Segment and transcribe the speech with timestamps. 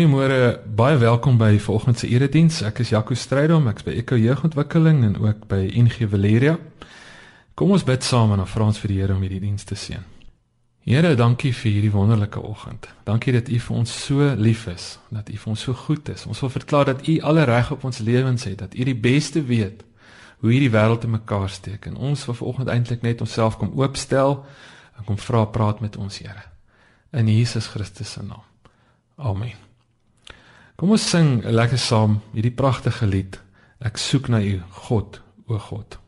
[0.00, 2.62] Goeiemôre, baie welkom by vanoggend se erediens.
[2.64, 6.54] Ek is Jaco Strydom, ek's by Echo Jeugontwikkeling en ook by NG Valeria.
[7.52, 10.00] Kom ons bid saam en ons vir die Here om hierdie diens te seën.
[10.88, 12.88] Here, dankie vir hierdie wonderlike oggend.
[13.04, 16.24] Dankie dat U vir ons so lief is, dat U vir ons so goed is.
[16.24, 19.44] Ons wil verklaar dat U alle reg op ons lewens het, dat U die beste
[19.44, 19.84] weet
[20.40, 24.46] hoe hierdie wêreld in mekaar steek en ons wil vanoggend eintlik net onsself kom oopstel
[24.96, 26.48] en kom vra praat met ons Here.
[27.12, 28.48] In Jesus Christus se naam.
[29.20, 29.68] Amen.
[30.80, 33.36] Kom ons sing lekker saam hierdie pragtige lied.
[33.84, 34.54] Ek soek na U,
[34.86, 36.00] God, o God.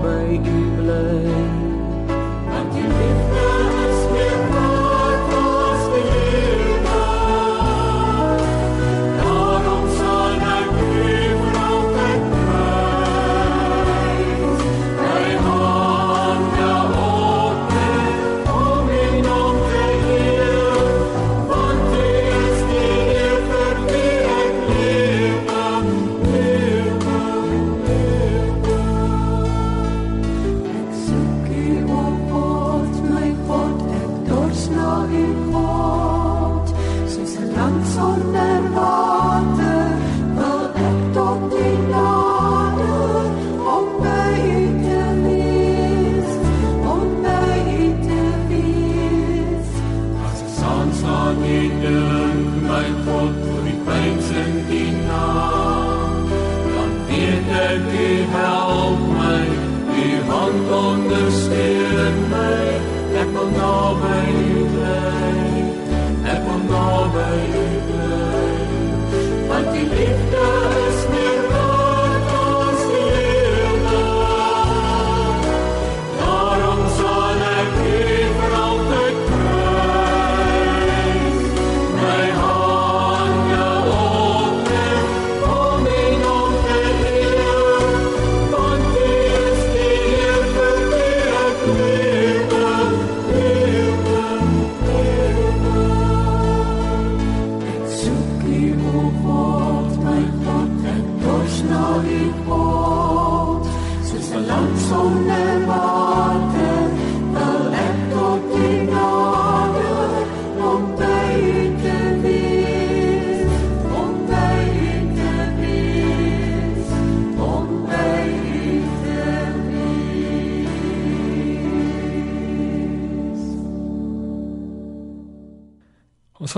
[0.00, 1.77] Ons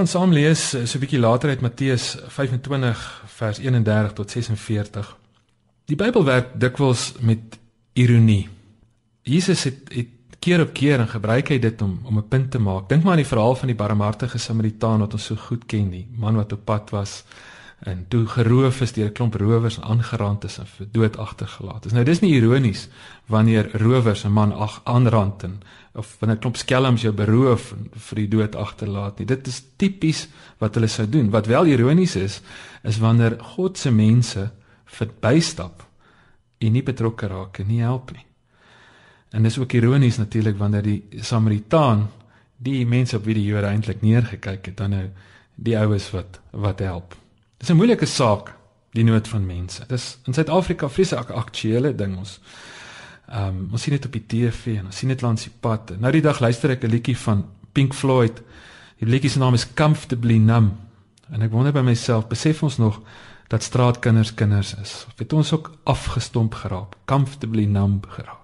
[0.00, 5.16] gaan saam lees eh, so 'n bietjie later uit Matteus 25 vers 31 tot 46.
[5.84, 7.58] Die Bybel werk dikwels met
[7.92, 8.48] ironie.
[9.22, 12.58] Jesus het, het keer op keer en gebruik hy dit om om 'n punt te
[12.58, 12.88] maak.
[12.88, 16.06] Dink maar aan die verhaal van die barmhartige Samaritaan wat ons so goed ken, die
[16.16, 17.24] man wat op pad was
[17.80, 21.86] en toe geroof is deur 'n klomp rowers en aangerand is en vir dood agtergelaat
[21.86, 21.92] is.
[21.92, 22.88] Nou dis nie ironies
[23.26, 25.60] wanneer rowers 'n man ag aanrand en
[25.94, 29.26] of wanneer 'n klomp skelms jou beroof en vir die dood agterlaat nie.
[29.26, 30.28] Dit is tipies
[30.58, 31.30] wat hulle sou doen.
[31.30, 32.40] Wat wel ironies is,
[32.82, 34.50] is wanneer God se mense
[34.84, 35.86] verbystap
[36.58, 38.26] en nie betrokke raak en nie help nie.
[39.30, 42.08] En dis ook ironies natuurlik wanneer die Samaritaan
[42.56, 45.06] die mense op wie die Jode eintlik neergekyk het, dan nou
[45.54, 47.19] die oues wat wat help.
[47.60, 48.54] Dis 'n moeilike saak,
[48.96, 49.84] die nood van mense.
[49.86, 52.40] Dis in Suid-Afrika vreeslik aktuele ding ons.
[53.28, 55.92] Ehm um, ons sien dit op die TV en ons sien dit langs die pad.
[56.00, 58.42] Nou die dag luister ek 'n liedjie van Pink Floyd.
[58.98, 60.72] Die liedjie se naam is Comfortably Numb.
[61.30, 63.00] En ek wonder by myself, besef ons nog
[63.48, 65.04] dat straatkinders kinders is?
[65.08, 68.39] Of het ons ook afgestomp geraak, comfortably numb geraak?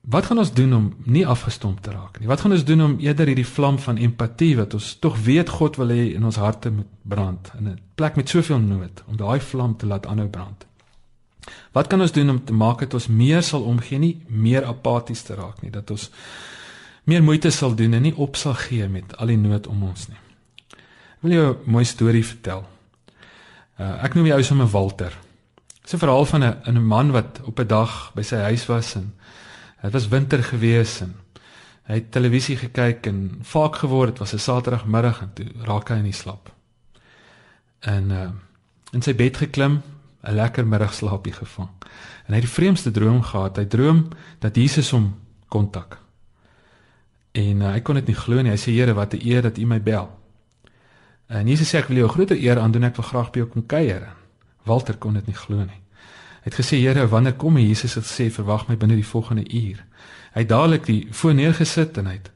[0.00, 2.28] Wat gaan ons doen om nie afgestomp te raak nie?
[2.28, 5.76] Wat gaan ons doen om eerder hierdie vlam van empatie wat ons tog weet God
[5.76, 9.40] wil hê in ons harte moet brand in 'n plek met soveel nood om daai
[9.40, 10.66] vlam te laat aanhou brand?
[11.72, 15.22] Wat kan ons doen om te maak dat ons meer sal omgee nie meer apaties
[15.22, 16.10] te raak nie, dat ons
[17.04, 20.08] meer moeite sal doen en nie op sal gee met al die nood om ons
[20.08, 20.18] nie.
[21.20, 22.64] Ek wil jou 'n mooi storie vertel.
[23.78, 25.12] Uh, ek noem die ou sommer Walter.
[25.82, 28.94] Dis 'n verhaal van 'n 'n man wat op 'n dag by sy huis was
[28.94, 29.12] en
[29.82, 31.14] Dit was winter gewees en
[31.88, 35.96] hy het televisie gekyk en vaak geword, dit was 'n Saterdagmiddag en toe raak hy
[35.96, 36.52] in die slaap.
[37.80, 38.30] En uh
[38.92, 39.82] in sy bed geklim,
[40.22, 41.68] 'n lekker middagslaapie gevang.
[42.26, 43.56] En hy het die vreemdste droom gehad.
[43.56, 45.14] Hy droom dat Jesus hom
[45.48, 45.98] kontak.
[47.32, 48.50] En uh, hy kon dit nie glo nie.
[48.50, 50.10] Hy sê Here, wat 'n eer dat U my bel.
[51.26, 52.84] En Jesus sê ek wil jou 'n groot eer aandoen.
[52.84, 54.08] Ek wil graag by jou kom kuier.
[54.64, 55.80] Walter kon dit nie glo nie.
[56.50, 57.68] Hy het gesê Here, wanneer kom jy?
[57.68, 59.84] Jesus het gesê verwag my binne die volgende uur.
[60.34, 62.30] Hy het dadelik die foon neergesit en hy het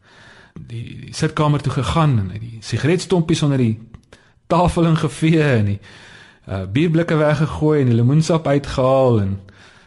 [0.55, 3.81] die, die sitkamer toe gegaan en hy die sigaretstompies onder die
[4.47, 9.35] tafel ingevee en die uh, bierblikke weggegooi en die lemoensap uitgehaal en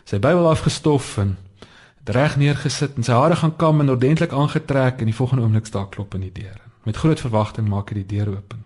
[0.04, 1.38] sy Bybel afgestof en
[2.12, 5.88] reg neergesit en sy hare gaan kam en ordentlik aangetrek en die volgende oomblik staan
[5.96, 6.60] klop in die deur.
[6.84, 8.60] Met groot verwagting maak hy die deur oop.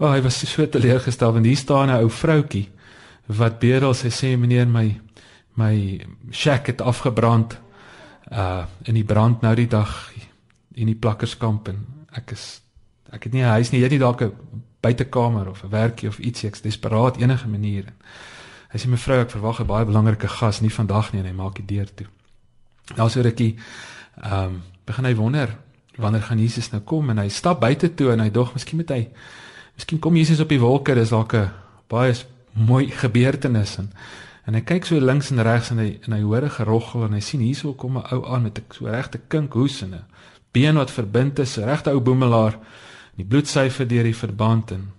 [0.00, 2.70] O, oh, hy was so teleurgestel want hier staan 'n ou vroutkie
[3.38, 5.00] wat bedel sy sê meneer my
[5.54, 6.00] my
[6.30, 7.58] shack het afgebrand
[8.30, 10.12] uh in die brand nou die dag
[10.74, 11.86] in die plakkerskamp en
[12.16, 12.60] ek is
[13.10, 14.32] ek het nie 'n huis nie, jy het nie dalk 'n
[14.80, 17.84] buitekamer of 'n werkie of iets ek's desperaat enige manier.
[18.70, 21.54] Hy sê mevrou ek verwag 'n baie belangrike gas nie vandag nie en hy maak
[21.54, 22.06] die deur toe.
[22.94, 23.56] Daar's 'n rukkie
[24.22, 25.56] ehm um, begin hy wonder
[25.96, 28.88] wanneer gaan Jesus nou kom en hy stap buite toe en hy dog miskien met
[28.88, 29.08] hy
[29.76, 31.50] miskien kom Jesus op die wolke dis dalk 'n
[31.88, 32.14] baie
[32.52, 33.92] mooi gebeurtenis en
[34.46, 37.12] en hy kyk so links en regs en hy en hy hoor 'n geroggel en
[37.12, 40.04] hy sien hierso kom 'n ou aan met 'n so regte kinkhoes en 'n
[40.50, 42.58] been wat verbind is, 'n regte ou boemelaar.
[43.16, 44.92] Die bloedsyfer deur die verband en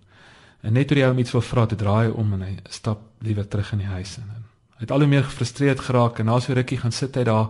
[0.62, 3.48] en net toe hy hom iets wil vra, te draai om en hy stap liewer
[3.48, 4.30] terug in die huis in.
[4.30, 4.44] En
[4.78, 7.50] hy het al hoe meer gefrustreerd geraak en na so rukkie gaan sit hy daar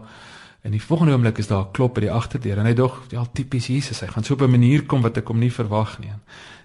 [0.61, 3.25] en die volgende oomblik is daar 'n klop by die agterdeur en hy dog, ja,
[3.33, 6.11] tipies Jesus, hy gaan so op 'n manier kom wat ek hom nie verwag nie.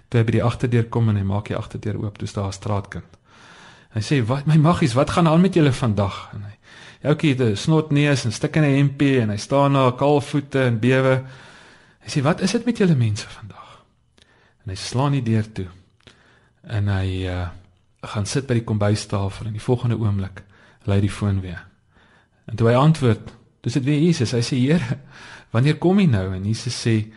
[0.07, 2.53] Toe hy by die agterdeur kom en hy maak die agterdeur oop, toe staan 'n
[2.53, 3.17] straatkind.
[3.95, 6.29] Hy sê wat my maggies, wat gaan aan met julle vandag?
[6.33, 6.57] En hy
[7.01, 10.79] Oukie het 'n snotneus en stik in 'n hempie en hy staan na kaalvoete en
[10.79, 11.23] bewe.
[11.99, 13.83] Hy sê wat is dit met julle mense vandag?
[14.63, 15.67] En hy slaan die deur toe.
[16.61, 17.47] En hy uh
[18.01, 20.43] gaan sit by die kombuistafel en die volgende oomblik
[20.83, 21.65] lei die foon weer.
[22.45, 24.31] En toe hy antwoord, dis dit weer Jesus.
[24.31, 24.97] Hy sê Here,
[25.51, 26.33] wanneer kom jy nou?
[26.33, 27.11] En Jesus sê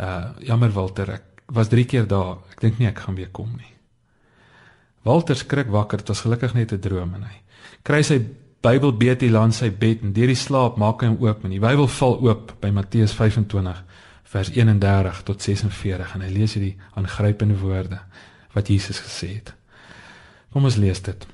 [0.00, 2.38] uh jammer Walter, ek was 3 keer daar.
[2.50, 3.71] Ek dink nie ek gaan weer kom nie.
[5.02, 7.36] Walter skrik wakker, dit was gelukkig net 'n droom en hy
[7.82, 8.20] kry sy
[8.62, 11.50] Bybel beet hy langs sy bed en deur die slaap maak hy hom oop en
[11.50, 13.82] die Bybel val oop by Matteus 25
[14.32, 17.98] vers 31 tot 46 en hy lees hierdie aangrypende woorde
[18.54, 19.52] wat Jesus gesê het.
[20.52, 21.26] Kom ons lees dit.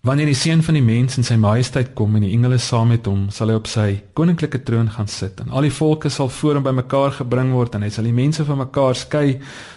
[0.00, 3.04] Wanneer die seun van die mens in sy majesteit kom en die engele saam met
[3.04, 6.56] hom, sal hy op sy koninklike troon gaan sit en al die volke sal voor
[6.56, 9.34] hom bymekaar gebring word en hy sal die mense van mekaar skei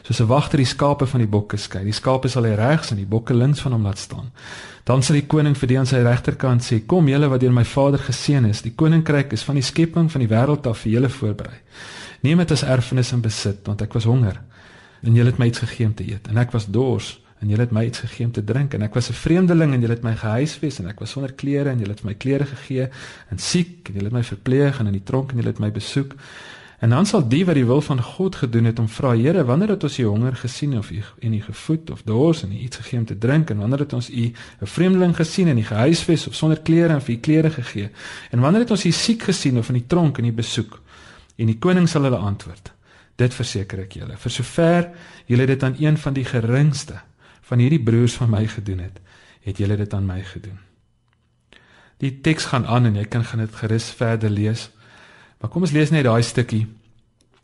[0.08, 1.84] soos 'n wagter die skape van die bokke skei.
[1.84, 4.32] Die skape sal hy regs en die bokke links van hom laat staan.
[4.86, 7.66] Dan sal die koning vir die aan sy regterkant sê: "Kom julle wat deur my
[7.66, 11.10] Vader geseën is, die koninkryk is van die skepping van die wêreld af vir julle
[11.10, 11.60] voorberei.
[12.22, 14.40] Neem dit as erfenis en besit, want ek was honger
[15.04, 17.66] en julle het my iets gegee om te eet en ek was dors." En julle
[17.66, 18.74] het my iets gegee om te drink.
[18.74, 21.70] En ek was 'n vreemdeling en julle het my gehuisves en ek was sonder klere
[21.70, 22.88] en julle het my klere gegee
[23.30, 25.72] en siek en julle het my verpleeg en in die tronk en julle het my
[25.72, 26.16] besoek.
[26.80, 29.70] En dan sal die wat die wil van God gedoen het om vra Here wanneer
[29.70, 32.78] het ons u honger gesien of u en u gevoed of dors en u iets
[32.78, 36.28] gegee om te drink en wanneer het ons u 'n vreemdeling gesien en u gehuisves
[36.28, 37.90] of sonder klere en vir u klere gegee?
[38.32, 40.82] En wanneer het ons u siek gesien of in die tronk en u besoek?
[41.36, 42.74] En die koning sal hulle antwoord
[43.16, 44.18] Dit verseker ek julle.
[44.18, 44.90] Vir sover
[45.30, 47.02] julle dit aan een van die geringste
[47.44, 49.00] van hierdie broers van my gedoen het,
[49.44, 50.60] het julle dit aan my gedoen.
[52.04, 54.70] Die teks gaan aan en jy kan gaan dit gerus verder lees.
[55.40, 56.66] Maar kom ons lees net daai stukkie.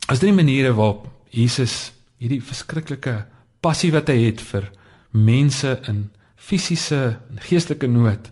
[0.08, 3.22] As drie maniere waarop Jesus hierdie verskriklike
[3.60, 4.70] passie wat hy het vir
[5.12, 6.08] mense in
[6.40, 8.30] fisiese en geestelike nood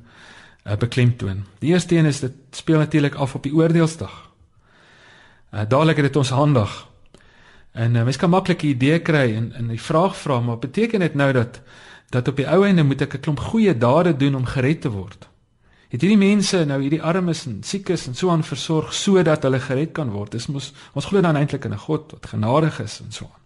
[0.64, 1.44] uh, beklemtoon.
[1.60, 4.14] Die eerste een is dit speel natuurlik af op die oordeelsdag.
[5.52, 6.87] Uh, dadelik het dit ons aandag
[7.78, 11.00] En uh, mens kan maklik 'n idee kry en in die vraag vra maar beteken
[11.00, 11.60] dit nou dat
[12.10, 14.90] dat op die ou einde moet ek 'n klomp goeie dade doen om gered te
[14.90, 15.28] word?
[15.88, 19.92] Het hierdie mense nou hierdie armes en siekes en so aan versorg sodat hulle gered
[19.92, 20.32] kan word?
[20.32, 23.37] Dis mos ons glo dan eintlik in 'n God wat genadig is en so aan.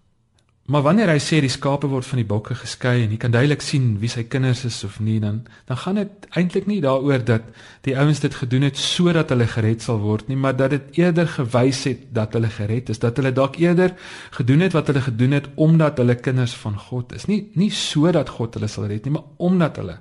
[0.71, 3.65] Maar wanneer hy sê die skape word van die bokke geskei en jy kan duidelik
[3.67, 7.49] sien wie sy kinders is of nie, dan dan gaan dit eintlik nie daaroor dat
[7.83, 11.27] die ouens dit gedoen het sodat hulle gered sal word nie, maar dat dit eerder
[11.27, 13.97] gewys het dat hulle gered is, dat hulle dalk eerder
[14.39, 17.27] gedoen het wat hulle gedoen het omdat hulle kinders van God is.
[17.27, 19.99] Nie nie sodat God hulle sal red nie, maar omdat hulle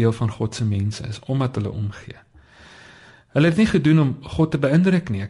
[0.00, 2.16] deel van God se mense is, omdat hulle omgee.
[3.36, 5.28] Hulle het nie gedoen om God te beïndruk nie.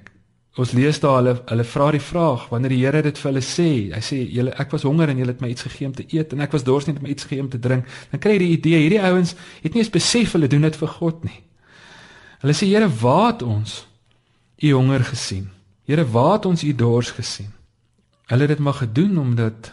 [0.58, 3.68] Ons lees daar hulle hulle vra die vraag wanneer die Here dit vir hulle sê.
[3.94, 6.34] Hy sê julle ek was honger en julle het my iets gegee om te eet
[6.34, 7.86] en ek was dors en het my iets gegee om te drink.
[8.10, 10.92] Dan kry jy die idee hierdie ouens het nie eens besef hulle doen dit vir
[10.96, 11.38] God nie.
[12.42, 13.84] Hulle sê Here, waar het ons
[14.60, 15.50] u honger gesien?
[15.86, 17.52] Here, waar het ons u dors gesien?
[18.26, 19.72] Hulle het dit maar gedoen omdat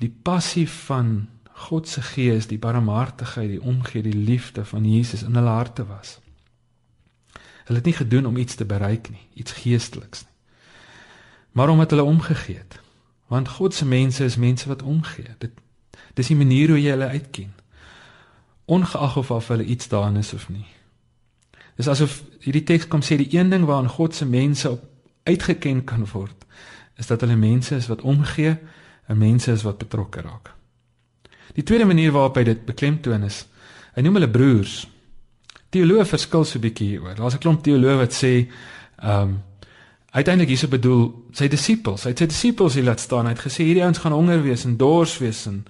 [0.00, 1.28] die passie van
[1.68, 6.19] God se gees, die barmhartigheid, die omgee, die liefde van Jesus in hulle harte was.
[7.70, 10.34] Hulle het nie gedoen om iets te bereik nie, iets geesteliks nie.
[11.54, 12.80] Maar omdat hulle omgegee het.
[13.30, 15.36] Want God se mense is mense wat omgee.
[15.38, 15.54] Dit
[16.18, 17.52] dis die manier hoe jy hulle uitken.
[18.64, 20.66] Ongeag of of hulle iets daarin is of nie.
[21.78, 24.82] Dis asof hierdie teks kom sê die een ding waaraan God se mense op
[25.22, 26.46] uitgeken kan word,
[26.98, 28.56] is dat hulle mense is wat omgee
[29.06, 30.50] en mense is wat betrokke raak.
[31.54, 33.44] Die tweede manier waarop hy dit beklemtoon is,
[33.94, 34.88] hy noem hulle broers.
[35.70, 37.14] Teoloë verskil so bietjie hieroor.
[37.14, 38.48] Daar's 'n klomp teoloë wat sê
[39.02, 39.42] ehm um,
[40.10, 42.04] uiteindelik hierso bedoel sy disippels.
[42.04, 43.26] Hy het sy disippels hier laat staan.
[43.26, 45.64] Hy het gesê hierdie ouens gaan honger wees en dors wees en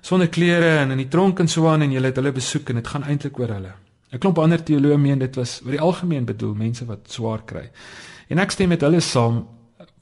[0.00, 2.74] sonder klere en in die tronk en so aan en jy het hulle besoek en
[2.74, 3.72] dit gaan eintlik oor hulle.
[4.12, 7.70] 'n Klomp ander teoloë meen dit was oor die algemeen bedoel mense wat swaar kry.
[8.28, 9.46] En ek stem met hulle saam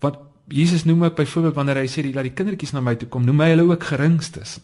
[0.00, 0.18] wat
[0.48, 3.40] Jesus noem ook byvoorbeeld wanneer hy sê dat die kindertjies na my toe kom, noem
[3.40, 4.60] hy hulle ook geringstes.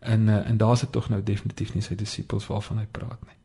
[0.00, 3.39] En uh, en daar's dit tog nou definitief nie sy disippels waarvan hy praat nie.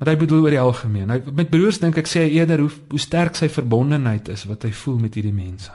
[0.00, 1.10] Maar hy bedoel oor die algemeen.
[1.12, 4.64] Hy met broers dink ek sê hy eerder hoe hoe sterk sy verbondenheid is wat
[4.64, 5.74] hy voel met hierdie mense.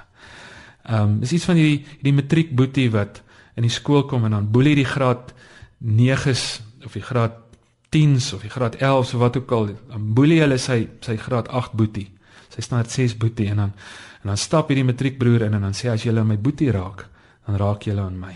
[0.90, 3.22] Ehm um, dis iets van hierdie hierdie matriek boetie wat
[3.56, 5.30] in die skool kom en dan boelie die graad
[5.86, 6.46] 9s
[6.86, 7.38] of die graad
[7.94, 9.70] 10s of die graad 11s of wat ook al.
[9.94, 12.10] Dan boelie hulle sy sy graad 8 boetie.
[12.50, 13.78] Sy net 6 boetie en dan
[14.26, 17.06] en dan stap hierdie matriekbroer in en dan sê as jy hulle my boetie raak,
[17.46, 18.34] dan raak jy hulle aan my.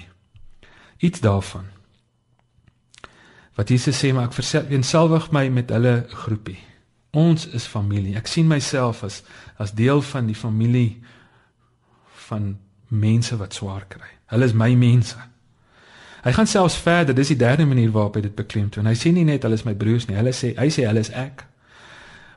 [1.02, 1.66] Iets daarvan.
[3.60, 6.62] Wat Jesus sê maar ek verselwig my met hulle groepie.
[7.12, 8.14] Ons is familie.
[8.16, 9.18] Ek sien myself as
[9.60, 11.02] as deel van die familie
[12.30, 12.54] van
[12.88, 14.14] mense wat swaar kry.
[14.32, 15.18] Hulle is my mense.
[16.24, 17.16] Hy gaan selfs verder.
[17.16, 18.88] Dis die derde manier waarop hy dit beklemtoon.
[18.88, 20.16] Hy sê nie net hulle is my broers nie.
[20.16, 21.44] Hulle sê hy sê hulle is ek.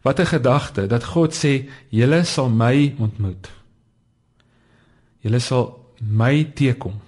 [0.03, 3.47] Wat 'n gedagte dat God sê julle sal my ontmoet.
[5.23, 6.99] Julle sal my teekom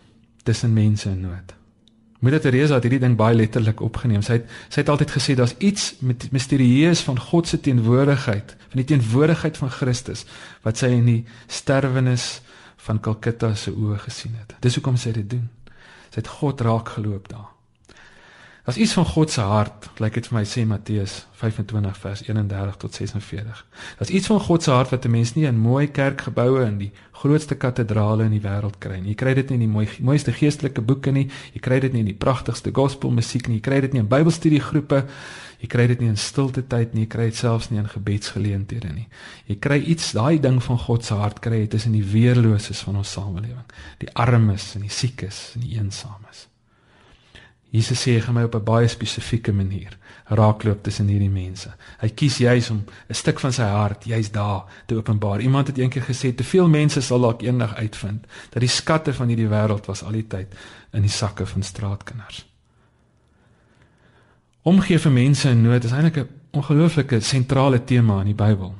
[0.45, 1.55] tussen mense in nood.
[2.25, 4.23] Moeder Teresa het hierdie ding baie letterlik opgeneem.
[4.25, 8.81] Sy het sy het altyd gesê daar's iets met misterieus van God se teenwoordigheid, van
[8.81, 10.25] die teenwoordigheid van Christus
[10.65, 11.21] wat sy in die
[11.53, 12.39] sterwenis
[12.87, 14.57] van Calcutta se oë gesien het.
[14.65, 15.45] Dis hoekom sy dit doen.
[16.09, 17.54] Sy het God raak geloop daar.
[18.65, 22.77] Daar's iets van God se hart, lyk dit vir my sê Matteus 25 vers 31
[22.81, 23.59] tot 46.
[23.99, 26.93] Daar's iets van God se hart wat 'n mens nie in mooi kerkgeboue in die
[27.13, 29.09] grootste kathedrale in die wêreld kry nie.
[29.09, 31.29] Jy kry dit nie in die mooi mooiste geestelike boeke nie.
[31.53, 33.57] Jy kry dit nie in die pragtigste gospelmusiek nie.
[33.57, 35.05] Jy kry dit nie in Bybelstudiegroepe.
[35.61, 37.03] Jy kry dit nie in stilte tyd nie.
[37.03, 39.09] Jy kry dit selfs nie in gebedsgeleenthede nie.
[39.47, 42.97] Jy kry iets, daai ding van God se hart kry jy tussen die weerloses van
[42.97, 43.69] ons samelewing,
[43.99, 46.54] die armes en die siekes en die eensaames.
[47.75, 51.73] Jesus sê hy gaan my op 'n baie spesifieke manier raakloop tussen hierdie mense.
[52.01, 55.41] Hy kies juis om 'n stuk van sy hart juis daar te openbaar.
[55.41, 59.29] Iemand het eendag gesê te veel mense sal dalk eendag uitvind dat die skatte van
[59.29, 60.55] hierdie wêreld was al die tyd
[60.93, 62.47] in die sakke van straatkinders.
[64.63, 68.75] Omgee vir mense in nood is eintlik 'n ongelooflike sentrale tema in die Bybel.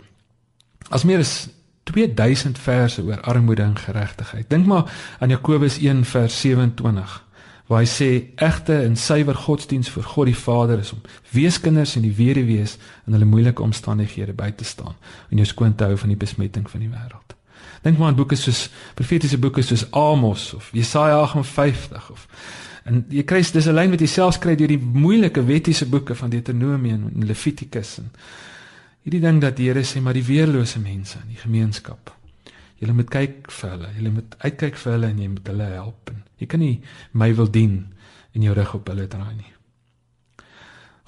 [0.89, 1.49] As meer as
[1.83, 4.51] 2000 verse oor armoede en geregtigheid.
[4.51, 7.24] Dink maar aan Jakobus 1 vers 27
[7.67, 8.09] waar hy sê
[8.45, 11.01] egte en suiwer godsdiens vir God die Vader is om
[11.33, 14.97] weeskinders en die weduwees in hulle moeilike omstandighede by te staan
[15.31, 17.37] en jou skoon te hou van die besmetting van die wêreld.
[17.85, 22.27] Dink maar aan boeke soos profetiese boeke soos Amos of Jesaja 58 of
[22.85, 26.15] en jy kry dis 'n lyn wat jy selfs kry deur die moeilike wettiese boeke
[26.15, 28.11] van Deuteronomium en Levitikus en
[29.05, 32.13] hierdie ding dat die Here sê maar die weerlose mense in die gemeenskap
[32.85, 33.91] Jy moet kyk vir hulle.
[33.97, 36.11] Jy moet uitkyk vir hulle en jy moet hulle help.
[36.45, 36.83] Jy kan nie
[37.17, 37.79] my wil dien
[38.37, 39.53] en jou rug op hulle draai nie.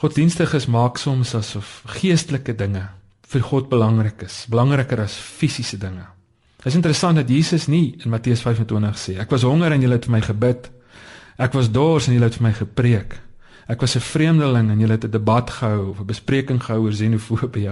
[0.01, 2.87] Godsdienstiges maak soms asof geestelike dinge
[3.27, 6.07] vir God belangrik is, belangriker as fisiese dinge.
[6.63, 9.99] Dit is interessant dat Jesus nie in Matteus 25 sê ek was honger en julle
[9.99, 10.71] het vir my gebid.
[11.37, 13.19] Ek was dors en julle het vir my gepreek.
[13.67, 16.93] Ek was 'n vreemdeling en julle het 'n debat gehou of 'n bespreking gehou oor
[16.93, 17.71] xenofobie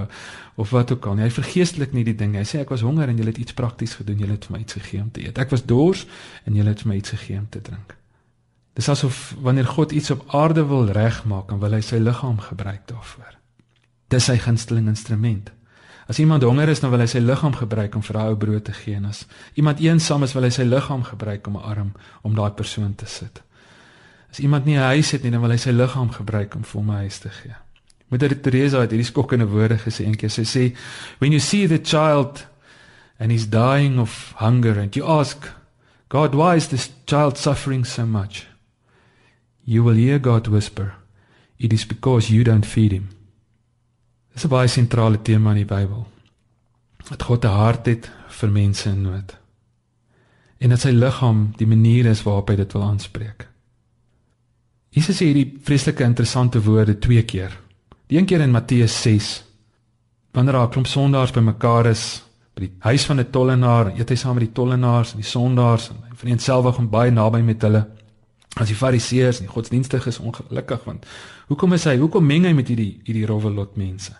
[0.54, 1.16] of wat ook al.
[1.16, 2.34] Hy vergeestelik nie die ding.
[2.34, 4.18] Hy sê ek was honger en julle het iets prakties gedoen.
[4.18, 5.38] Julle het vir my iets gegee om te eet.
[5.38, 6.06] Ek was dors
[6.44, 7.96] en julle het vir my iets gegee om te drink.
[8.74, 12.80] Dis asof wanneer God iets op aarde wil regmaak, dan wil hy sy liggaam gebruik
[12.90, 13.38] daarvoor.
[14.08, 15.52] Dis sy gunsteling instrument.
[16.06, 18.64] As iemand honger is, dan wil hy sy liggaam gebruik om vir daai ou brood
[18.64, 18.98] te gee.
[18.98, 22.50] En as iemand eensaam is, wil hy sy liggaam gebruik om 'n arm om daai
[22.50, 23.43] persoon te sit.
[24.34, 26.80] As iemand nie 'n huis het nie, dan wil hy sy liggaam gebruik om vir
[26.80, 27.54] hom 'n huis te gee.
[28.08, 30.30] Moeder Teresa het hierdie skokkende woorde gesê eendag.
[30.30, 30.76] Sy sê,
[31.18, 32.46] "When you see the child
[33.18, 35.54] and he's dying of hunger and you ask,
[36.08, 38.46] God, why is this child suffering so much?"
[39.64, 40.94] You will hear God whisper,
[41.56, 43.08] "It is because you don't feed him."
[44.32, 46.06] Dis 'n baie sentrale tema in die Bybel.
[47.08, 49.36] Dat God 'n hart het vir mense in nood.
[50.58, 53.53] En dat sy liggaam die manier is waarop hy dit wil aanspreek.
[54.94, 57.50] Jesus sê hierdie vreeslike interessante woorde twee keer.
[58.06, 59.30] Die een keer in Matteus 6.
[60.34, 62.22] Wanneer daar 'n klomp sondaars bymekaar is
[62.54, 65.88] by die huis van 'n tollenaar, eet hy saam met die tollenaars en die sondaars
[65.90, 67.86] en hy vereenselwig hom baie naby met hulle.
[68.56, 71.06] As die fariseërs en die godsdienstiges ongelukkig want
[71.48, 71.96] hoekom is hy?
[71.96, 74.12] Hoekom meng hy met hierdie hierdie rowwe lot mense?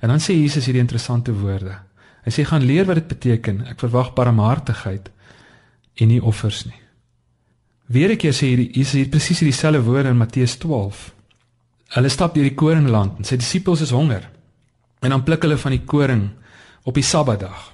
[0.00, 1.76] En dan sê Jesus hierdie interessante woorde.
[2.24, 3.66] Hy sê gaan leer wat dit beteken.
[3.66, 5.10] Ek verwag barmhartigheid
[5.94, 6.83] en nie offers nie.
[7.94, 11.14] Weer 'n keer sê hier is hier presies dieselfde woorde in Matteus 12.
[11.94, 14.30] Hulle stap deur die koringland en sy disippels is honger.
[15.00, 16.30] En dan pluk hulle van die koring
[16.82, 17.72] op die Sabbatdag.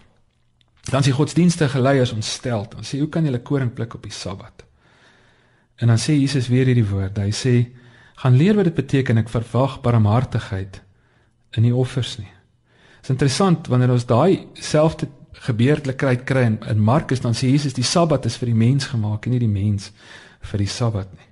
[0.90, 2.66] Dan sê godsdienstige leiers ontstel.
[2.68, 4.64] Dan sê hoe kan julle koring pluk op die Sabbat?
[5.76, 7.20] En dan sê Jesus weer hierdie woorde.
[7.20, 7.70] Hy sê
[8.14, 10.82] gaan leer wat dit beteken ek verwag barmhartigheid
[11.56, 12.28] in die offers nie.
[13.00, 17.76] Dit is interessant wanneer ons daai selfde gebeurtelikheid kry in, in Markus dan sê Jesus
[17.76, 19.90] die Sabbat is vir die mens gemaak en nie die mens
[20.50, 21.26] vir die Sabbat nie.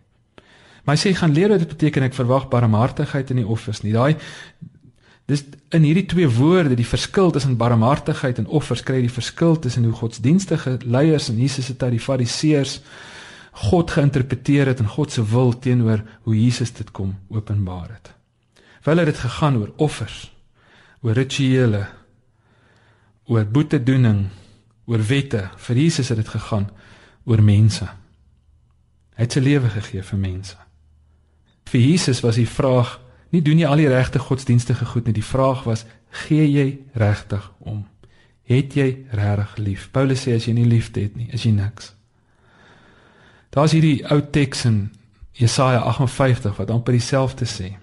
[0.84, 3.92] Maar hy sê gaan leer wat dit beteken ek verwag barmhartigheid in die offers nie.
[3.92, 4.16] Daai
[5.28, 5.42] dis
[5.76, 9.92] in hierdie twee woorde die verskil tussen barmhartigheid en offers kry die verskil tussen hoe
[9.98, 12.78] godsdienstige leiers en Jesus se tyd die fariseërs
[13.68, 18.12] God geïnterpreteer het en God se wil teenoor hoe Jesus dit kom openbaar het.
[18.86, 20.30] Hulle het dit gegaan oor offers,
[21.02, 21.84] oor rituele,
[23.28, 24.26] oor boetedoening,
[24.88, 25.44] oor wette.
[25.56, 26.70] Vir Jesus het dit gegaan
[27.28, 27.84] oor mense.
[29.18, 30.56] Hy het sy lewe gegee vir mense.
[31.68, 32.96] Vir Jesus was die vraag
[33.34, 35.18] nie doen jy al die regte godsdienstige goed nie.
[35.18, 35.84] Die vraag was
[36.24, 37.84] gee jy regtig om?
[38.48, 39.88] Het jy regtig lief?
[39.92, 41.92] Paulus sê as jy nie liefde het nie, is jy niks.
[43.52, 44.78] Daar's hierdie ou teks in
[45.36, 47.74] Jesaja 58 wat amper dieselfde sê.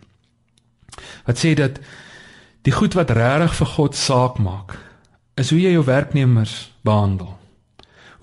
[1.28, 1.78] Wat sê dat
[2.66, 4.78] die goed wat regtig vir God saak maak,
[5.36, 7.34] is hoe jy jou werknemers behandel.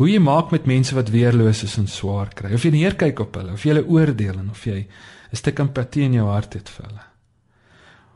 [0.01, 2.55] Hoe jy maak met mense wat weerloos is en swaar kry.
[2.57, 4.87] Of jy neerkyk op hulle, of jy hulle oordeel en of jy
[5.33, 7.05] 'n stuk empatie in jou hart het vir hulle.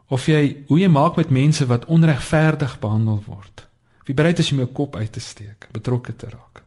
[0.08, 3.66] Of jy hoe jy maak met mense wat onregverdig behandel word.
[4.06, 6.62] Wie bereid is om jou kop uit te steek, betrokke te raak.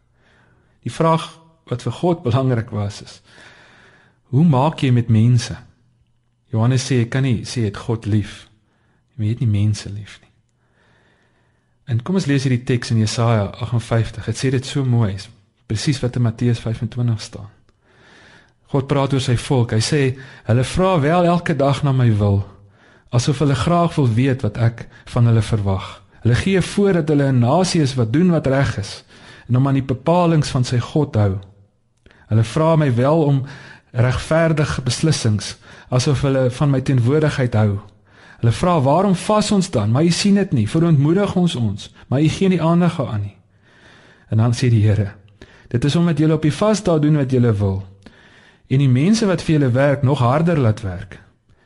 [0.83, 1.39] Die vraag
[1.69, 3.21] wat vir God belangrik was is:
[4.23, 5.55] Hoe maak jy met mense?
[6.51, 8.47] Johannes sê jy kan nie sê jy het God lief.
[9.17, 10.28] Jy het nie mense lief nie.
[11.89, 14.27] En kom ons lees hierdie teks in Jesaja 58.
[14.29, 15.15] Dit sê dit so mooi,
[15.65, 17.49] presies wat in Matteus 25 staan.
[18.69, 19.73] God praat oor sy volk.
[19.73, 20.01] Hy sê
[20.45, 22.43] hulle vra wel elke dag na my wil,
[23.09, 25.87] asof hulle graag wil weet wat ek van hulle verwag.
[26.21, 29.03] Hulle gee voor dat hulle 'n nasie is wat doen wat reg is
[29.47, 31.39] en om aan die bepalinge van sy God hou.
[32.29, 33.45] Hulle vra my wel om
[33.91, 35.57] regverdige beslissings,
[35.89, 37.79] asof hulle van my teenwoordigheid hou.
[38.39, 39.91] Hulle vra waarom vas ons dan?
[39.91, 40.69] Maar u sien dit nie.
[40.69, 43.35] Verontmoedig ons ons, maar u gee nie aandag aan nie.
[44.29, 45.11] En dan sê die Here:
[45.67, 47.83] Dit is omdat julle op die vasdae doen wat julle wil.
[48.67, 51.19] En die mense wat vir julle werk nog harder laat werk.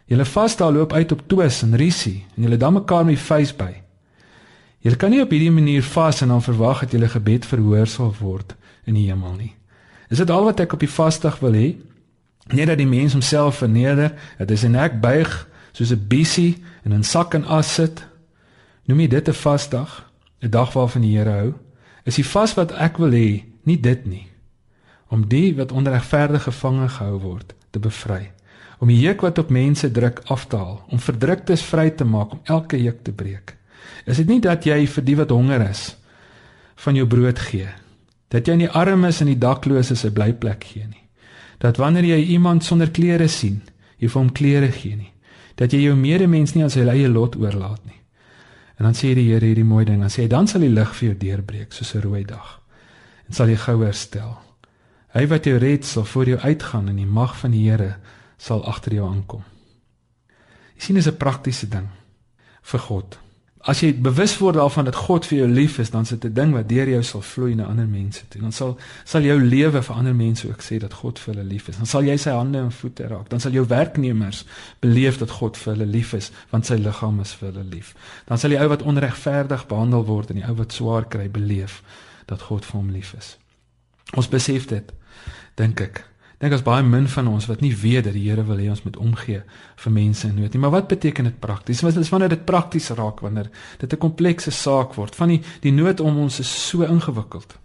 [0.06, 3.72] Julle vasdae loop uit op twis en risie en julle dan mekaar met face by.
[4.84, 8.16] Julle kan nie op hierdie manier vas en dan verwag dat julle gebed verhoor sal
[8.20, 8.56] word
[8.86, 9.54] in die hemel nie.
[10.10, 11.70] Is dit al wat ek op die vasdag wil hê?
[12.52, 15.32] Net dat die mens homself verneder, dat hy sy nek buig
[15.74, 18.06] soos 'n bissie en 'n sak en as sit.
[18.86, 20.12] Noem jy dit 'n vasdag?
[20.42, 21.54] 'n Dag waarvan die Here hou?
[22.04, 24.28] Is die vas wat ek wil hê nie dit nie.
[25.08, 28.32] Om die wat onregverdig gevange gehou word te bevry.
[28.80, 32.32] Om die juk wat op mense druk af te haal, om verdruktes vry te maak,
[32.32, 33.56] om elke juk te breek.
[34.06, 35.96] Is dit nie dat jy vir die wat honger is
[36.84, 37.70] van jou brood gee?
[38.28, 41.04] Dat jy aan die armes en die dakloses 'n blyplek gee nie?
[41.60, 43.62] Dat wanneer jy iemand sonder klere sien,
[43.98, 45.13] jy vir hom klere gee nie?
[45.56, 48.00] Dat jy jou medemens nie aan sy eie lot oorlaat nie.
[48.78, 50.96] En dan sê die Here hierdie mooi ding, dan sê hy dan sal die lig
[50.96, 52.60] vir jou deurbreek soos 'n rooi dag
[53.28, 54.38] en sal jy gou herstel.
[55.14, 57.98] Hy wat jou red sal voor jou uitgaan en die mag van die Here
[58.38, 59.44] sal agter jou aankom.
[60.76, 61.88] Jy sien dis 'n praktiese ding
[62.62, 63.23] vir God.
[63.64, 66.34] As jy bewus word daarvan dat God vir jou lief is, dan is dit 'n
[66.34, 68.42] ding wat deur jou sal vloei na ander mense toe.
[68.42, 71.68] Dan sal sal jou lewe vir ander mense ook sê dat God vir hulle lief
[71.68, 71.78] is.
[71.78, 73.30] Dan sal jy sy hande en voete raak.
[73.30, 74.46] Dan sal jou werknemers
[74.80, 77.96] beleef dat God vir hulle lief is, want sy liggaam is vir hulle lief.
[78.26, 81.84] Dan sal die ou wat onregverdig behandel word en die ou wat swaar kry beleef
[82.26, 83.38] dat God vir hom lief is.
[84.14, 84.94] Ons besef dit,
[85.56, 86.13] dink ek
[86.44, 88.84] dink as baie min van ons wat nie weet dat die Here wil hê ons
[88.84, 89.44] moet omgee
[89.84, 90.60] vir mense in nood nie.
[90.60, 91.84] Maar wat beteken dit prakties?
[91.86, 95.16] Wat is wanneer dit prakties raak wanneer dit 'n komplekse saak word?
[95.16, 97.58] Van die die nood om ons is so ingewikkeld.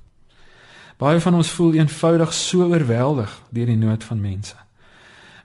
[0.98, 4.54] Baie van ons voel eenvoudig so oorweldig deur die nood van mense.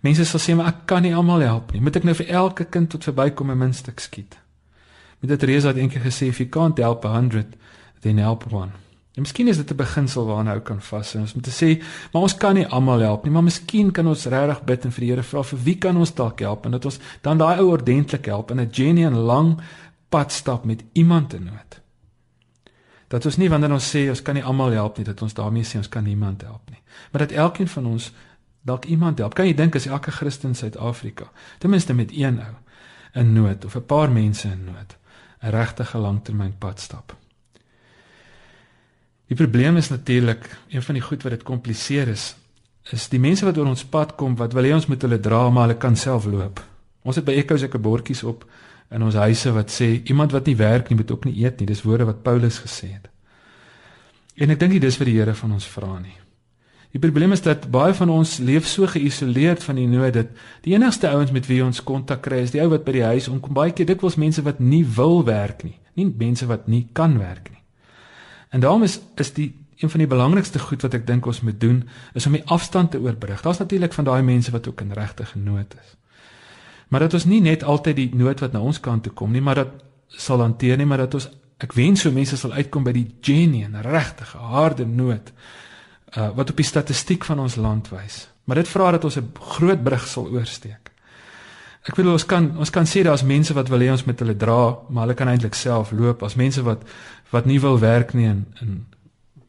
[0.02, 1.82] Mense sal sê maar ek kan nie almal help nie.
[1.82, 4.38] Moet ek nou vir elke kind tot verbykom 'n minstuk skiet?
[5.19, 7.56] Met dit Reza het eendag gesê if you can't help 100
[8.02, 8.83] then help one.
[9.13, 11.21] En miskien is dit 'n beginsel waarna ou kan vashou.
[11.21, 14.63] Ons moet sê, maar ons kan nie almal help nie, maar miskien kan ons regtig
[14.63, 16.99] bid en vir die Here vra vir wie kan ons dalk help en dat ons
[17.21, 19.62] dan daai ou ordentlik help in 'n genuine lang
[20.10, 21.82] pad stap met iemand in nood.
[23.08, 25.63] Dat ons nie wanneer ons sê ons kan nie almal help nie, dat ons daarmee
[25.63, 26.82] sê ons kan niemand help nie.
[27.12, 28.12] Maar dat elkeen van ons
[28.62, 29.34] dalk iemand help.
[29.34, 32.54] Kan jy dink as elke Christen in Suid-Afrika ten minste met een ou
[33.13, 34.97] in nood of 'n paar mense in nood
[35.41, 37.23] 'n regte langtermyn pad stap?
[39.32, 42.34] Die probleem is natuurlik, een van die goed wat dit kompliseer is,
[42.92, 45.46] is die mense wat oor ons pad kom wat wil hê ons moet hulle dra
[45.50, 46.60] maar hulle kan self loop.
[47.04, 48.44] Ons het by Echo seker bordjies op
[48.94, 51.70] in ons huise wat sê iemand wat nie werk nie moet ook nie eet nie.
[51.70, 53.08] Dis woorde wat Paulus gesê het.
[54.36, 56.18] En ek dink dis wat die Here van ons vra nie.
[56.94, 60.30] Die probleem is dat baie van ons leef so geïsoleerd van die nood dat
[60.62, 63.32] die enigste ouens met wie ons kontak kry is die ou wat by die huis
[63.32, 63.56] omkom.
[63.58, 67.50] Baie keer dikwels mense wat nie wil werk nie, nie mense wat nie kan werk
[67.50, 67.62] nie.
[68.54, 69.50] En daarom is is die
[69.82, 71.82] een van die belangrikste goed wat ek dink ons moet doen
[72.13, 73.42] is om die afstand te oorbrug.
[73.42, 75.96] Daar's natuurlik van daai mense wat ook in regte nood is.
[76.88, 79.42] Maar dat ons nie net altyd die nood wat na ons kant toe kom nie,
[79.42, 79.74] maar dat
[80.08, 83.82] sal hanteer nie, maar dat ons ek wens so mense sal uitkom by die genuine,
[83.82, 85.32] regte, harde nood
[86.13, 88.28] uh, wat op die statistiek van ons land wys.
[88.46, 90.92] Maar dit vra dat ons 'n groot brug sal oorsteek.
[91.84, 94.36] Ek bedoel ons kan ons kan sê daar's mense wat wil hê ons moet hulle
[94.39, 96.24] dra, maar hulle kan eintlik self loop.
[96.24, 96.84] As mense wat
[97.34, 98.86] wat nie wil werk nie en, en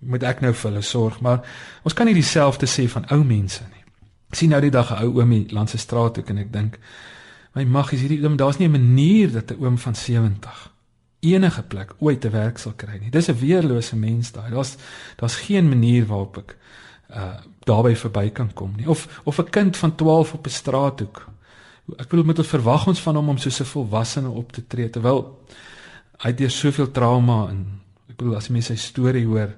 [0.05, 1.45] moet ek nou vir hulle sorg, maar
[1.85, 3.83] ons kan nie dieselfde sê van ou mense nie.
[4.33, 6.79] Ek sien nou die dag 'n ou oomie langs 'n straat toe en ek dink
[7.55, 10.71] my mag is hierdie oom, daar's nie 'n manier dat 'n oom van 70
[11.21, 13.11] enige plek ooit te werk sal kry nie.
[13.11, 14.51] Dis 'n weerlose mens daai.
[14.51, 14.77] Daar's
[15.17, 16.57] daar's geen manier waarop ek
[17.11, 18.89] uh daarby verby kan kom nie.
[18.89, 21.35] Of of 'n kind van 12 op 'n straathoek
[21.99, 24.91] ek bedoel met 'n verwag ons van hom om soos 'n volwassene op te tree
[24.91, 25.41] terwyl
[26.23, 27.65] hy deur soveel trauma en
[28.09, 29.55] ek bedoel as jy mense sy storie hoor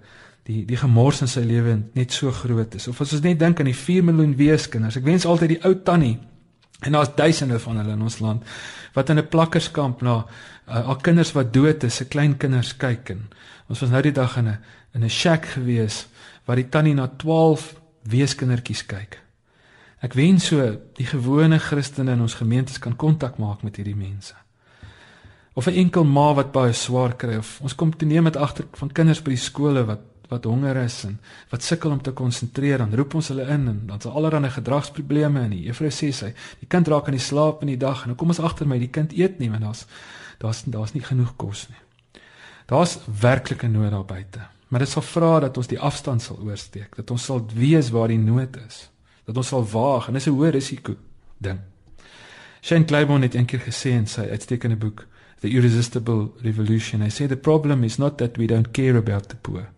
[0.47, 3.61] die die gemors in sy lewe net so groot is of as ons net dink
[3.61, 6.16] aan die 4 miljoen weeskinders ek wens altyd die ou tannie
[6.85, 8.57] en daar's duisende van hulle in ons land
[8.95, 13.11] wat in 'n plakkerskamp na uh, al kinders wat dood is se klein kinders kyk
[13.11, 13.29] en
[13.69, 14.59] ons was nou die dag in 'n
[14.95, 16.07] in 'n shack gewees
[16.47, 19.27] waar die tannie na 12 weeskindertjies kyk
[20.05, 20.61] Ek wens so
[20.99, 24.37] die gewone Christene in ons gemeentes kan kontak maak met hierdie mense.
[25.57, 28.66] Of 'n enkel ma wat baie swaar kry of ons kom te neem met agter
[28.73, 32.79] van kinders by die skole wat wat honger is en wat sukkel om te konsentreer,
[32.79, 36.33] dan roep ons hulle in en dan is allerlei gedragsprobleme en die juffrou sê sy,
[36.59, 38.79] die kind raak aan die slaap in die dag en dan kom ons agter my
[38.79, 39.87] die kind eet nie want daar's
[40.38, 42.21] daar's daar's nie genoeg kos nie.
[42.66, 44.40] Daar's werklike nood daar buite.
[44.69, 48.09] Maar dit sal vra dat ons die afstand sal oorsteek, dat ons sal weet waar
[48.09, 48.90] die nood is
[49.27, 50.95] dat ons sal waag en dis 'n hoë risiko
[51.38, 51.61] ding.
[52.62, 55.07] Shane Claiborne het eendag gesê in sy uitstekende boek
[55.40, 59.37] The Irresistible Revolution, hy sê the problem is not that we don't care about the
[59.37, 59.68] poor.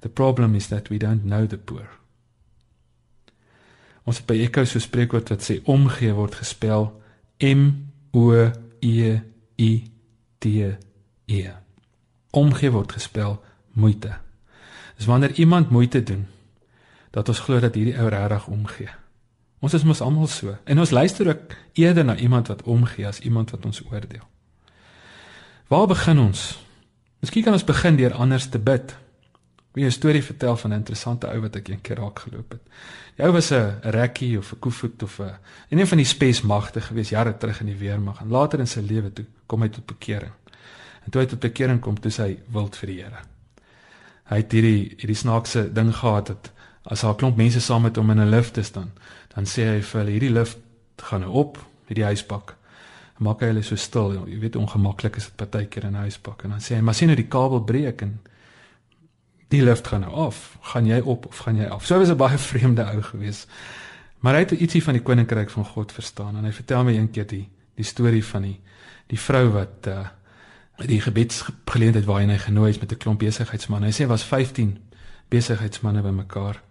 [0.00, 1.86] The problem is that we don't know the poor.
[4.02, 6.88] Ons het by Echo so spreekwoord wat sê omgee word gespel
[7.38, 7.68] M
[8.16, 8.32] O
[8.80, 9.18] E
[9.62, 9.72] I
[10.42, 10.54] T
[11.30, 11.42] E.
[12.32, 13.38] Omgee word gespel
[13.78, 14.16] moeite.
[14.96, 16.26] Dis wanneer iemand moeite doen
[17.12, 18.90] dat ons glo dat hierdie ou regtig omgee.
[19.62, 23.20] Ons is mos almal so en ons luister ook eerder na iemand wat omgee as
[23.20, 24.31] iemand wat ons oordeel.
[25.72, 26.40] Waar begin ons?
[27.24, 28.90] Miskien kan ons begin deur anders te bid.
[28.92, 32.60] Ek wil 'n storie vertel van 'n interessante ou wat ek eendag raak geloop het.
[33.16, 35.32] Die ou was 'n rekkie of 'n koevoet of 'n
[35.68, 39.12] een van die spesmagte gewees jare terug in die weermag en later in sy lewe
[39.12, 40.32] toe kom hy tot bekering.
[41.04, 43.20] En toe hy tot bekering kom, toe hy wild vir die Here.
[44.24, 47.96] Hy het hierdie hierdie snaakse ding gehad dat as daar 'n klomp mense saam met
[47.96, 48.90] hom in 'n lift is dan
[49.34, 50.58] dan sê hy vir hulle hierdie lift
[50.96, 51.56] gaan nou op
[51.88, 52.56] met die huispak
[53.18, 56.50] maak hy hulle so stil jy weet ongemaklik is dit partykeer in 'n huispak en
[56.50, 58.20] dan sê hy maar sien nou die kabel breek en
[59.48, 62.16] die lift gaan nou af gaan jy op of gaan jy af so was 'n
[62.16, 63.46] baie vreemde ou gewees
[64.20, 67.26] maar hy het ietsie van die koninkryk van God verstaan en hy vertel my eendag
[67.26, 68.58] die Die storie van die
[69.12, 70.08] die vrou wat uh
[70.82, 73.86] die gebedsgeleentheid waarheen hy genooi is met 'n klomp besigheidsmense.
[73.86, 74.78] Hy sê was 15
[75.28, 76.62] besigheidsmense bymekaar.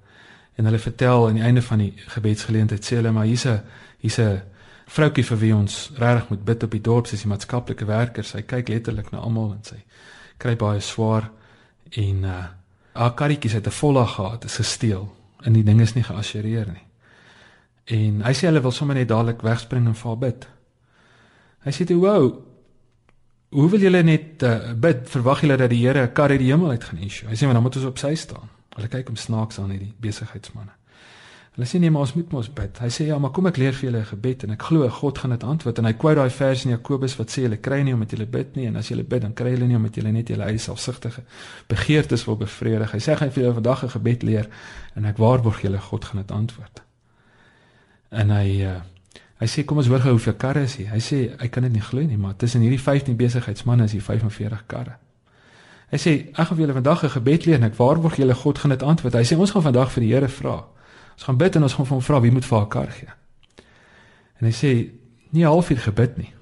[0.55, 3.61] En hulle vertel aan die einde van die gebedsgeleentheid sê hulle maar hier's 'n
[3.99, 4.41] hier's 'n
[4.91, 8.23] vroutjie vir wie ons regtig moet bid op die dorp, sy is 'n maatskaplike werker.
[8.23, 9.83] Sy kyk letterlik na almal en sy
[10.37, 11.31] kry baie swaar
[11.91, 12.47] en uh
[12.93, 16.87] haar karretjies het 'n volle gehad, is gesteel en die ding is nie geassureer nie.
[17.85, 20.47] En hy sê hulle wil sommer net dadelik wegspring en vir bid.
[21.63, 22.43] Hy sê toe, "Wow,
[23.49, 25.09] hoe wil julle net uh, bid?
[25.09, 27.45] Verwag julle dat die Here 'n kar uit die hemel uit gaan issue?" Hy sê,
[27.45, 30.80] "Maar dan moet ons op sy staan." Hulle kyk hom snaaks aan hierdie besigheidsmanne.
[31.51, 32.77] Hulle sê nee, maar ons moet mos bid.
[32.79, 35.17] Hy sê ja, maar kom ek leer vir julle 'n gebed en ek glo God
[35.17, 37.93] gaan dit antwoord en hy quote daai vers in Jakobus wat sê julle kry nie
[37.93, 40.29] omdat julle bid nie en as julle bid dan kry julle nie omdat julle net
[40.29, 41.23] julle eie selfsugtige
[41.67, 42.91] begeertes wil bevredig.
[42.91, 44.47] Hy sê hy vir julle vandag 'n gebed leer
[44.95, 46.81] en ek waarborg julle God gaan dit antwoord.
[48.11, 48.81] En hy uh,
[49.41, 50.87] hy sê kom ons hoor gou hoeveel karre is hier.
[50.87, 54.01] Hy sê hy kan dit nie glo nie, maar tussen hierdie 15 besigheidsmense is hier
[54.01, 54.95] 45 karre.
[55.91, 58.57] Hy sê ek gaan vir julle vandag 'n gebed leer en ek waarborg julle God
[58.57, 59.13] gaan dit antwoord.
[59.13, 60.63] Hy sê ons gaan vandag vir die Here vra.
[61.13, 63.09] Ons gaan bid en ons gaan vir hom vra wie moet vir haar kar gee.
[64.39, 64.71] En hy sê
[65.31, 66.33] nie halfuur gebid nie.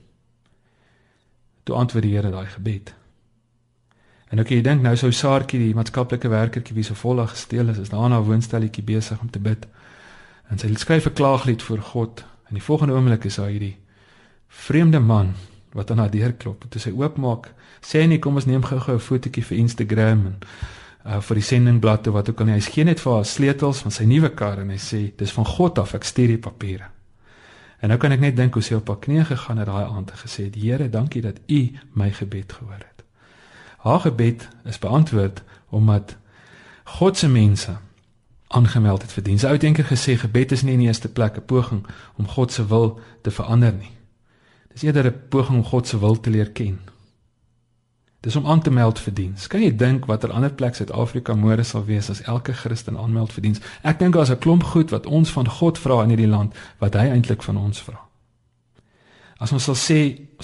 [1.63, 2.93] Toe antwoord die Here daai gebed.
[4.29, 7.81] En ook jy dink nou sou Saartjie die maatskaplike werkertjie wie so volg gesteel is,
[7.81, 9.67] is daar na 'n woonstelletjie besig om te bid.
[10.49, 13.77] En sy skryf 'n klaaglied voor God en die volgende oomblik is daar hierdie
[14.47, 15.33] vreemde man
[15.73, 16.65] wat aan haar deur klop.
[16.69, 20.37] Toe sy oopmaak, sê hy nie kom ons neem gou-gou 'n fotootjie vir Instagram en
[21.09, 22.57] uh vir die sendingblad toe wat ook al nie.
[22.59, 25.45] Hy skien net vir haar sleutels van sy nuwe kar en hy sê dis van
[25.45, 26.91] God af ek stuur die papiere.
[27.79, 30.11] En nou kan ek net dink hoe sy op haar knieë gegaan het daai aand
[30.11, 31.61] en gesê die Here, dankie dat U
[31.95, 33.03] my gebed gehoor het.
[33.85, 36.17] Haar gebed is beantwoord omdat
[36.99, 37.77] God se mense
[38.47, 39.45] aangemeld het vir diens.
[39.45, 41.85] Ou denker gesê gebed is nie in die eerste plek 'n poging
[42.17, 43.91] om God se wil te verander nie.
[44.73, 46.79] Dis eerder 'n poging om God se wil te leer ken.
[48.19, 49.47] Dis om aan te meld vir diens.
[49.47, 53.45] Kan jy dink watter ander plek Suid-Afrika môre sal wees as elke Christen aanmeld vir
[53.47, 53.61] diens?
[53.81, 56.93] Ek dink daar's 'n klomp goed wat ons van God vra in hierdie land wat
[56.93, 58.09] hy eintlik van ons vra.
[59.39, 59.99] As ons sal sê,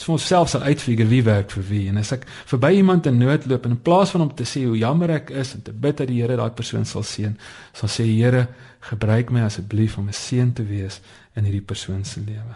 [0.08, 3.46] ons self sal uitfigure wie werk vir wie en as ek verby iemand in nood
[3.46, 5.98] loop en in plaas van om te sê hoe jammer ek is en te bid
[5.98, 7.36] dat die Here daai persoon sal seën,
[7.74, 8.48] sal sê Here,
[8.80, 11.02] gebruik my asseblief om 'n seën te wees
[11.36, 12.56] in hierdie persoon se lewe.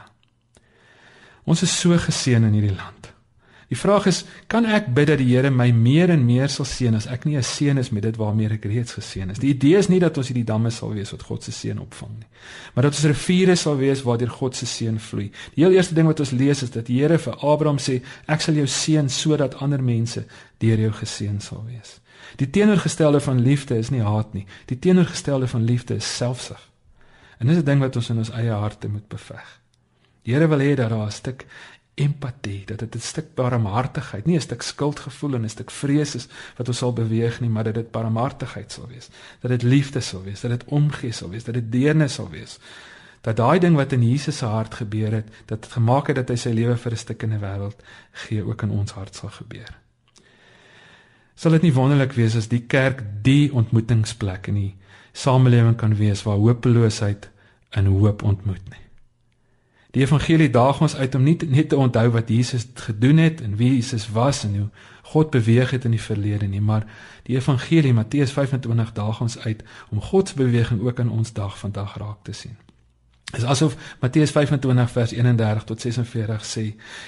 [1.43, 3.18] Ons is so geseën in hierdie land.
[3.69, 6.95] Die vraag is, kan ek bid dat die Here my meer en meer sal seën
[6.97, 9.39] as ek nie 'n seën is met dit waarmee ek reeds geseën is.
[9.39, 12.11] Die idee is nie dat ons hierdie damme sal wees wat God se seën opvang
[12.17, 12.27] nie,
[12.73, 15.31] maar dat ons riviere sal wees waardeur God se seën vloei.
[15.53, 18.41] Die heel eerste ding wat ons lees is dat die Here vir Abraham sê, ek
[18.41, 20.25] sal jou seën sodat ander mense
[20.57, 21.99] deur jou geseën sal wees.
[22.37, 24.45] Die teenoorgestelde van liefde is nie haat nie.
[24.65, 26.69] Die teenoorgestelde van liefde is selfsug.
[27.39, 29.59] En dis 'n ding wat ons in ons eie harte moet beveg.
[30.23, 31.45] Die Here wil hê dat daar 'n stuk
[31.99, 36.27] empatie, dat dit 'n stuk barmhartigheid, nie 'n stuk skuldgevoel en 'n stuk vrees is
[36.57, 39.09] wat ons sal beweeg nie, maar dat dit barmhartigheid sal wees,
[39.41, 42.59] dat dit liefde sal wees, dat dit omgee sal wees, dat dit deernis sal wees.
[43.21, 46.29] Dat daai ding wat in Jesus se hart gebeur het, dat dit gemaak het dat
[46.29, 49.29] hy sy lewe vir 'n stuk in die wêreld gee, ook in ons hart sal
[49.29, 49.77] gebeur.
[51.35, 54.75] Sal dit nie wonderlik wees as die kerk die ontmoetingsplek in die
[55.11, 57.29] samelewing kan wees waar hopeloosheid
[57.71, 58.88] in hoop ontmoet nie.
[59.91, 63.55] Die evangelie daag ons uit om nie net te onthou wat Jesus gedoen het en
[63.57, 64.67] wie Jesus was en hoe
[65.09, 66.85] God beweeg het in die verlede nie, maar
[67.25, 71.57] die evangelie Matteus 25 daag ons uit om God se beweging ook in ons dag
[71.57, 72.57] vandag raak te sien.
[73.31, 76.65] Dit is asof Matteus 25 vers 31 tot 46 sê,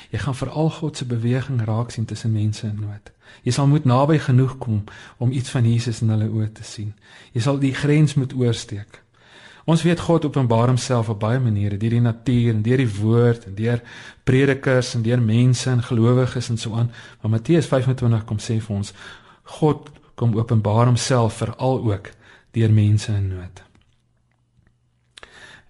[0.09, 3.13] jy gaan veral God se beweging raak sien tussen mense in nood.
[3.45, 4.83] Jy sal moet naby genoeg kom
[5.17, 6.93] om iets van Jesus in hulle oë te sien.
[7.33, 9.03] Jy sal die grens moet oorsteek.
[9.65, 13.45] Ons weet God openbaar homself op baie maniere, deur die natuur en deur die woord
[13.45, 13.81] en deur
[14.23, 16.91] predikers en deur mense en gelowiges en so aan.
[17.21, 18.93] Maar Matteus 25 kom sê vir ons
[19.59, 22.09] God kom openbaar homself veral ook
[22.51, 23.61] deur mense in nood.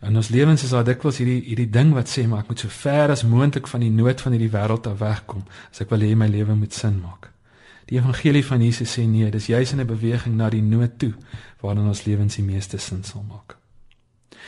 [0.01, 2.73] En ons lewens is daar dikwels hierdie hierdie ding wat sê maar ek moet so
[2.73, 6.15] ver as moontlik van die nood van hierdie wêreld af wegkom as ek wil hê
[6.17, 7.30] my lewe moet sin maak.
[7.91, 11.13] Die evangelie van Jesus sê nee, dis juis in 'n beweging na die nood toe
[11.62, 13.61] waarin ons lewens die meeste sin sal maak.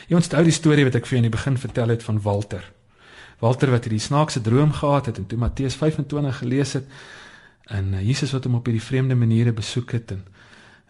[0.08, 2.64] Jy onthou die storie wat ek vir jou in die begin vertel het van Walter.
[3.40, 6.88] Walter wat hierdie snaakse droom gehad het en toe Matteus 25 gelees het
[7.72, 10.24] en uh, Jesus wat hom op hierdie vreemde maniere besoek het en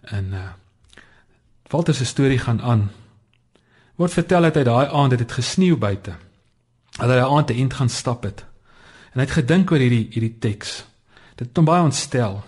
[0.05, 0.51] en uh,
[1.73, 2.91] Walter se storie gaan aan.
[3.97, 6.13] Word vertel dat hy daai aand het dit gesneeu buite.
[6.99, 8.45] Dat hy daai aand te eind gaan stap het.
[9.15, 10.83] En hy het gedink oor hierdie hierdie teks.
[11.39, 12.43] Dit het hom baie ontstel.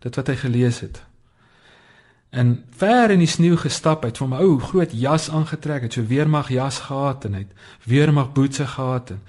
[0.00, 1.02] Dit wat hy gelees het
[2.32, 6.04] en ver in die sneeu gestap het, van 'n ou groot jas aangetrek, het so
[6.04, 7.50] weermag jas gehad en het
[7.84, 9.20] weermag boetse gehad en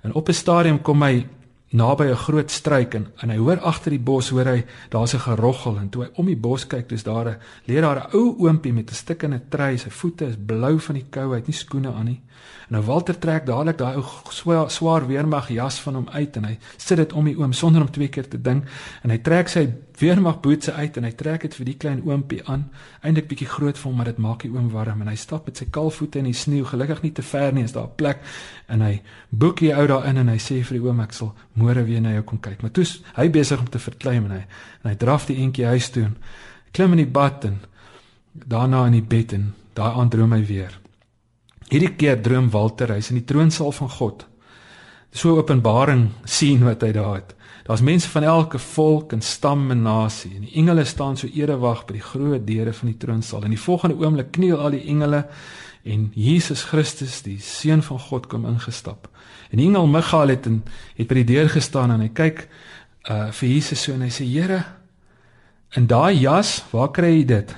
[0.00, 1.26] En op 'n stadium kom hy
[1.70, 5.18] naby 'n groot struik en, en hy hoor agter die bos hoor hy daar's 'n
[5.18, 8.34] geroggel en toe hy om die bos kyk dis daar 'n lê daar 'n ou
[8.38, 11.36] oompie met 'n stuk in 'n trei sy voete is blou van die koue hy
[11.36, 12.20] het nie skoene aan nie.
[12.68, 16.44] En nou Walter trek dadelik daai ou swaar, swaar weermag jas van hom uit en
[16.44, 18.64] hy sit dit om die oom sonder om twee keer te dink
[19.02, 19.68] en hy trek sy
[20.00, 22.64] weermag boetse uit en hy trek dit vir die klein oompie aan
[23.02, 25.60] eintlik bietjie groot vir hom maar dit maak die oom warm en hy stap met
[25.60, 28.22] sy kaalvoete in die sneeu gelukkig nie te ver nie is daar 'n plek
[28.68, 31.84] en hy boek die ou daarin en hy sê vir die oom ek sal môre
[31.84, 32.62] weer na jou kom kyk.
[32.62, 34.44] Maar toe's hy besig om te verkleim en hy
[34.84, 36.16] en hy draf die eentjie huis toe en
[36.72, 37.58] klim in die bad en
[38.34, 40.80] daarna in die bed en daai aand droom hy weer.
[41.68, 44.26] Hierdie keer droom Walter hy's in die troonsaal van God.
[45.12, 47.34] So 'n openbaring sien wat hy daar het.
[47.68, 51.82] Daar's mense van elke volk en stam en nasie en die engele staan so erewag
[51.84, 53.44] by die groot deure van die troonsaal.
[53.44, 55.26] In die volgende oomblik kniel al die engele
[55.84, 59.10] en Jesus Christus, die seun van God kom ingestap.
[59.52, 60.62] En engel Michael het in
[60.96, 62.46] het by die deur gestaan en hy kyk
[63.12, 64.64] uh vir Jesus so en hy sê Here
[65.76, 67.56] in daai jas, waar kry jy dit?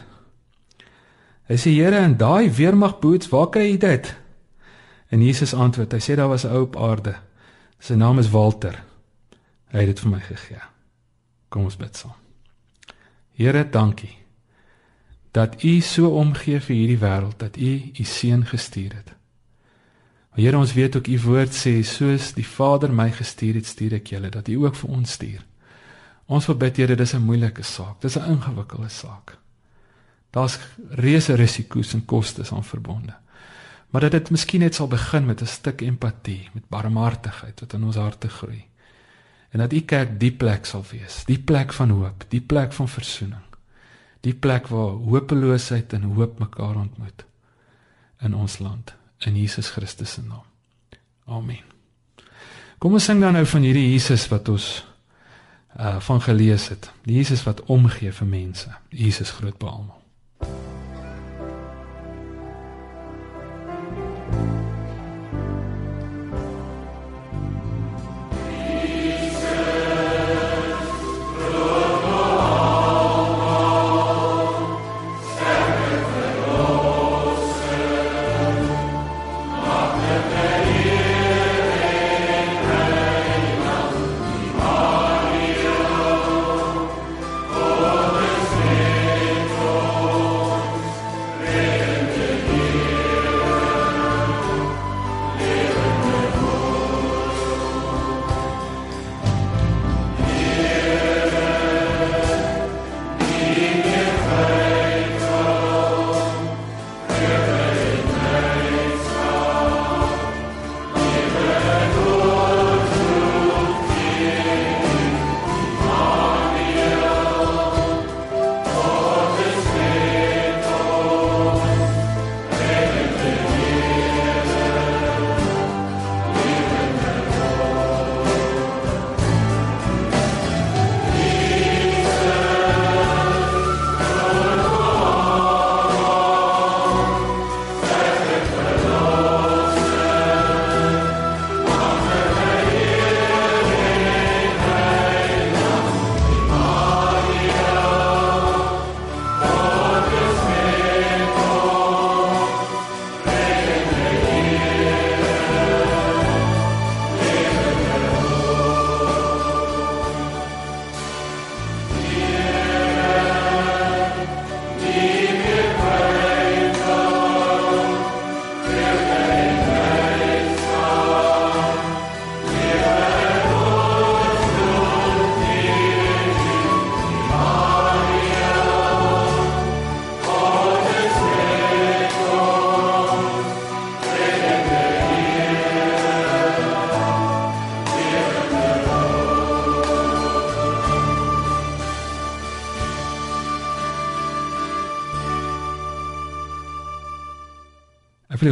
[1.46, 4.14] Hy sê Here in daai weermag boots, waar kry jy dit?
[5.14, 7.14] En Jesus antwoord, hy sê daar was 'n ou op aarde.
[7.78, 8.89] Sy naam is Walter.
[9.70, 10.62] Hy het dit vir my gegee.
[11.48, 12.16] Kom ons bid saam.
[13.38, 14.16] Here, dankie
[15.30, 19.12] dat U so omgee vir hierdie wêreld dat U U seun gestuur het.
[20.30, 24.00] Maar Here, ons weet ook U woord sê soos die Vader my gestuur het, stuur
[24.00, 25.44] ek julle dat U ook vir ons stuur.
[26.26, 28.00] Ons wil bid Here, dis 'n moeilike saak.
[28.00, 29.38] Dis 'n ingewikkelde saak.
[30.30, 30.58] Daar's
[30.90, 33.14] reuse risiko's en kostes aan verbonde.
[33.90, 37.84] Maar dat dit miskien net sal begin met 'n stuk empatie, met barmhartigheid wat in
[37.84, 38.69] ons harte groei.
[39.50, 42.88] En dat U kerk die plek sal wees, die plek van hoop, die plek van
[42.88, 43.46] verzoening.
[44.20, 47.24] Die plek waar hopeloosheid en hoop mekaar ontmoet
[48.20, 50.44] in ons land in Jesus Christus se naam.
[51.24, 51.64] Amen.
[52.78, 54.68] Kom ons sing dan nou van hierdie Jesus wat ons
[55.78, 56.90] uh van gelees het.
[57.06, 58.72] Die Jesus wat omgee vir mense.
[58.88, 59.99] Jesus groot by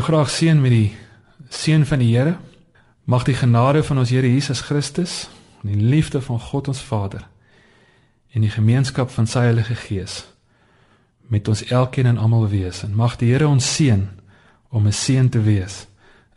[0.08, 0.96] graag seën met die
[1.52, 2.38] seën van die Here.
[3.04, 5.28] Mag die genade van ons Here Jesus Christus
[5.60, 7.26] en die liefde van God ons Vader
[8.32, 10.22] en die gemeenskap van sy Heilige Gees
[11.28, 12.80] met ons elkeen en almal wees.
[12.88, 14.08] En mag die Here ons seën
[14.72, 15.86] om 'n seën te wees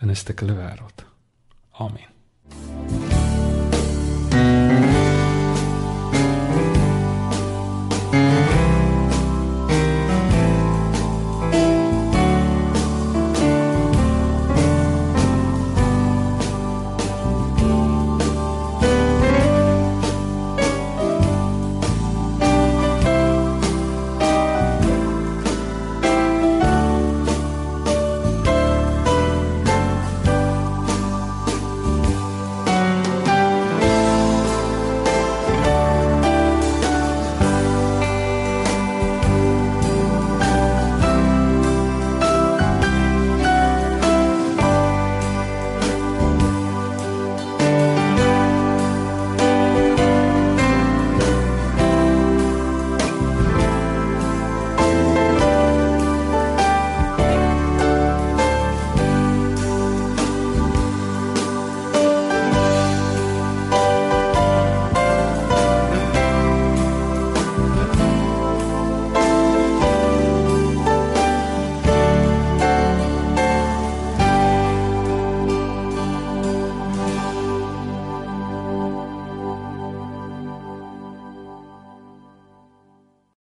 [0.01, 1.05] in 'n stukkende wêreld.
[1.71, 2.10] Amen.